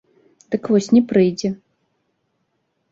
[0.55, 1.49] Дык вось не прыйдзе.